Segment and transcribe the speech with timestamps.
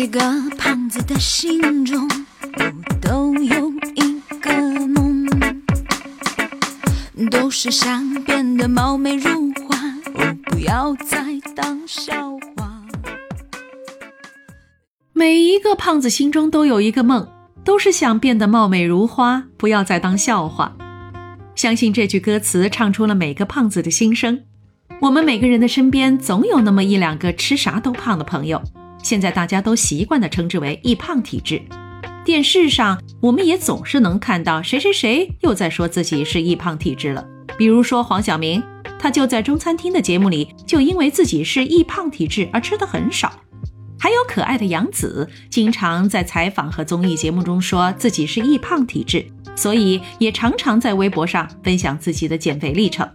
[0.00, 0.18] 一个
[0.56, 2.08] 胖子的心中，
[3.02, 4.50] 都有一个
[4.88, 5.26] 梦，
[7.30, 9.76] 都是想变得貌美如花，
[10.46, 12.82] 不要再当笑话。
[15.12, 17.28] 每一个胖子心中都有一个梦，
[17.62, 20.74] 都是想变得貌美如花，不要再当笑话。
[21.54, 24.44] 相信这句歌词唱出了每个胖子的心声。
[25.02, 28.62] 我们每个人的身边总有那么一两个吃啥都胖的朋友。
[29.02, 31.60] 现在大家都习惯地称之为易胖体质。
[32.24, 37.26] 电视上我们也总是能看到谁谁谁又在说自己是易胖体质了。
[37.56, 38.62] 比如说黄晓明，
[38.98, 43.32] 他就在中餐厅的节目里，就因为自己是易胖体质而吃的很少。
[43.98, 49.26] 还有可爱的杨紫，经常在采访和综艺节目中说自己是易胖体质，
[49.56, 53.06] 所以也常常在微博上分享自己的减肥历程。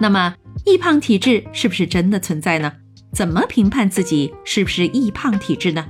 [0.00, 2.72] 那么，易胖体质是不是真的存在呢？
[3.12, 5.86] 怎么评判自己是不是易胖体质呢？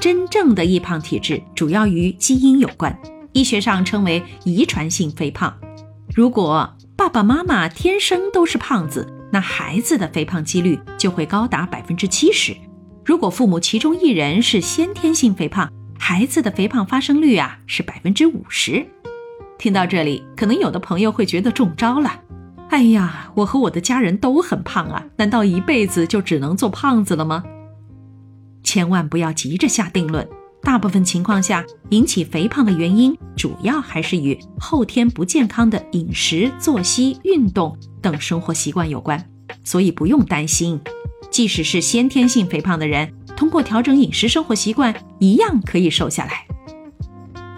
[0.00, 2.96] 真正的易胖体质主要与基因有关，
[3.32, 5.52] 医学上称为遗传性肥胖。
[6.14, 12.56] 如果爸爸妈妈天生都是胖子，那孩子的肥胖几率就会高达百分之七十。
[13.04, 18.86] 如果父母其中一人是先天性肥胖，孩子的肥胖发生率啊是百分之五十。
[19.58, 22.20] 听到这里，可能有的朋友会觉得中招了。
[22.70, 27.42] 哎呀，我和我的家人都很胖啊，难道一辈子就只能做胖子了吗？
[28.62, 30.28] 千万不要急着下定论。
[30.60, 39.24] 大部分情况下，引起肥胖的原因主要还是与后天不健康的饮食、作息、运动等生活习惯有关，
[39.64, 40.78] 所以不用担心。
[41.30, 46.46] 即使是先天性肥胖的人，通过调整饮食生活习惯，一样可以瘦下来。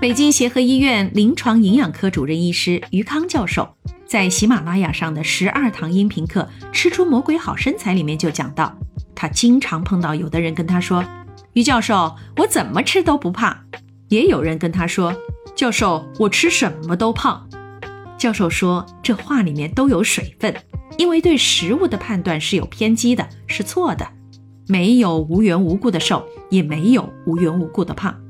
[0.01, 3.77] 北京协和医院临床营养科主任医师于康教授。
[4.11, 8.77] 在喜马拉雅上的十二堂音频课《吃出魔鬼好身材》里面就讲到，
[9.15, 11.05] 他经常碰到有的人跟他说
[11.55, 13.57] ：“于教授，我怎么吃都不胖。”
[14.11, 15.15] 也有人跟他说
[15.55, 17.49] ：“教授，我吃什么都胖。”
[18.19, 20.53] 教授说，这话里面都有水分，
[20.99, 24.05] 因为对食物的判断是有偏激的，是错的。
[24.67, 28.21] 没有无缘无故的瘦，也没有无缘无故的胖。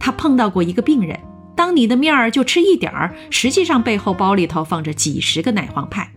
[0.00, 1.16] 他碰到过一个病人。
[1.58, 6.12] 当你的面儿就吃一点儿，实际上背后包里头放着几十个奶黄派。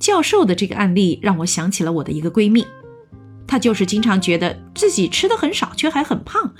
[0.00, 2.66] 教授的这个案例让我想起了我的一个闺蜜，
[3.46, 6.52] 她就是经常觉得自己吃的很少，却还很胖。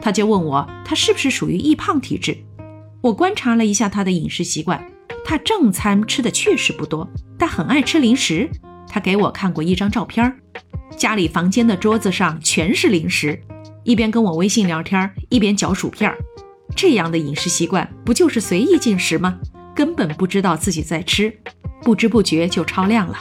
[0.00, 2.36] 她就问我，她是不是属于易胖体质？
[3.00, 4.84] 我观察了一下她的饮食习惯，
[5.24, 7.08] 她正餐吃的确实不多，
[7.38, 8.50] 但很爱吃零食。
[8.88, 10.36] 她给我看过一张照片，
[10.96, 13.40] 家里房间的桌子上全是零食，
[13.84, 16.18] 一边跟我微信聊天，一边嚼薯片儿。
[16.76, 19.38] 这样的饮食习惯不就是随意进食吗？
[19.74, 21.32] 根本不知道自己在吃，
[21.82, 23.18] 不知不觉就超量了。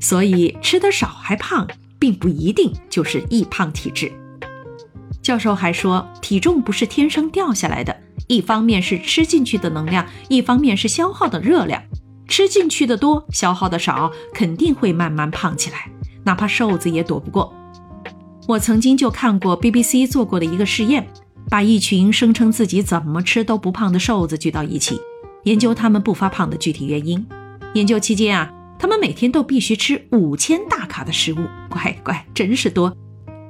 [0.00, 1.66] 所以吃得少还胖，
[1.98, 4.12] 并不一定就是易胖体质。
[5.22, 7.96] 教授还说，体重不是天生掉下来的，
[8.28, 11.82] 一方面是吃进去的能量，一方面是消耗的热量。
[12.28, 15.90] 吃进去的多，消耗的少，肯定会慢慢胖起来，
[16.24, 17.54] 哪怕瘦子也躲不过。
[18.46, 21.06] 我曾经就看过 BBC 做过的一个试验。
[21.48, 24.98] 把一群声称自己怎么吃都不胖的瘦子聚到一起，
[25.44, 27.24] 研究他们不发胖的具体原因。
[27.74, 31.38] 研究期间啊，他们每天都必须吃五千大卡的食物，
[31.68, 32.96] 乖乖，真是多，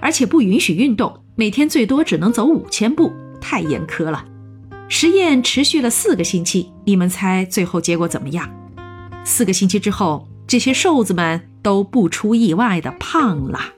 [0.01, 4.25] 而且不允许运动，每天最多只能走五千步，太严苛了。
[4.89, 8.49] 实验持续了四个星期，你们猜最后结果怎么样？
[9.25, 13.74] 四个星期之后，这些瘦子们都不出意外的胖了。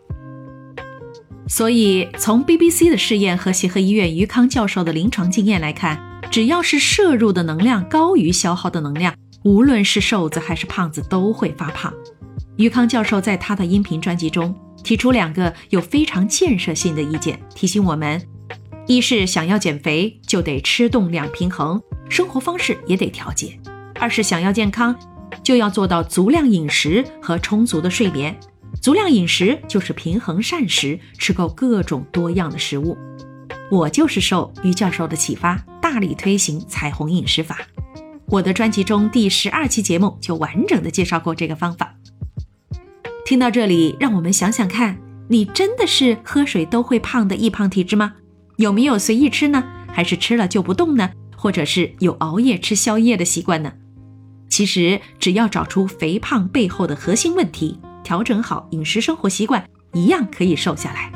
[1.48, 9.14] 所以，从 BBC 的试验和协和医院于康教授的临床经验来看，只要是摄入的能量高于消耗的能量，
[9.44, 11.92] 无论是瘦子还是胖子都会发胖。
[12.56, 18.20] 于康教授在他的音频专辑中提出两个有非常建设性的意见，提醒我们：
[18.88, 23.50] 一是想要减肥，就得吃动量平衡，生活方式也得调节；
[24.00, 24.96] 二是想要健康，
[25.44, 28.36] 就要做到足量饮食和充足的睡眠。
[28.80, 32.96] 足量饮食就是平衡膳食，吃够各种多样的食物。
[33.70, 37.58] 我就是受于教授的启发，大力推行彩虹饮食法。
[38.28, 41.94] 我的专辑中第十二期节目就完整的介绍过这个方法。
[43.24, 48.14] 听到这里，让我们想想看，你真的是喝水都会胖的易胖体质吗？
[48.56, 49.64] 有没有随意吃呢？
[49.88, 51.10] 还是吃了就不动呢？
[51.36, 53.72] 或者是有熬夜吃宵夜的习惯呢？
[54.48, 57.80] 其实，只要找出肥胖背后的核心问题。
[58.06, 61.10] 调整好饮食生活习惯，一样可以瘦下来。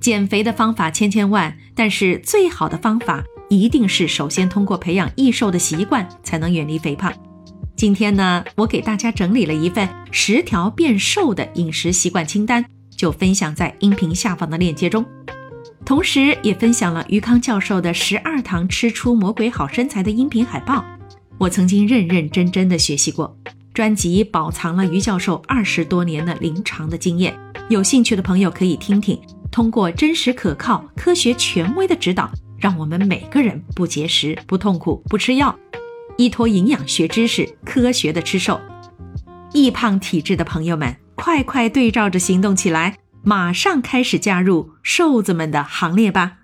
[0.00, 7.12] 减肥的方法千千万，但是最好的方法一定是首先通过培养易瘦的习惯，才能远离肥胖。
[7.76, 15.06] 今天呢，我给大家整理了一份十条变瘦的饮食习惯清单，就分享在音频下方的链接中。
[15.84, 20.84] 同时，也分享了于康教授的十二堂吃出魔鬼好身材的音频海报。
[21.38, 23.38] 我曾经认认真真的学习过。
[23.76, 27.38] 专辑饱藏了于教授二十多年的临床的经验，
[27.68, 29.20] 有兴趣的朋友可以听听。
[29.52, 35.54] 通过真实可靠、科学权威的指导，让我们每个人不节食、不痛苦、不吃药，
[36.16, 38.58] 依托营养学知识，科学的吃瘦。
[39.52, 46.38] 易胖体质的朋友们，快快对照着行动起来，马上开始加入瘦子们的行列吧！